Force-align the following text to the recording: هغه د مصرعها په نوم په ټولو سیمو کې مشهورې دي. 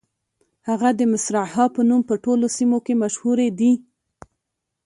هغه 0.69 0.89
د 0.99 1.01
مصرعها 1.11 1.65
په 1.75 1.81
نوم 1.89 2.01
په 2.09 2.15
ټولو 2.23 2.45
سیمو 2.57 2.77
کې 2.85 2.93
مشهورې 3.03 3.49
دي. 3.59 3.73